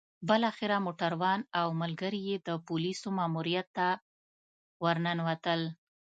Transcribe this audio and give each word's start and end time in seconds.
بالاخره 0.27 0.77
موټروان 0.85 1.39
او 1.59 1.67
ملګري 1.81 2.21
يې 2.29 2.37
د 2.47 2.49
پوليسو 2.67 3.07
ماموريت 3.17 3.67
ته 3.77 3.87
ورننوتل. 4.83 5.61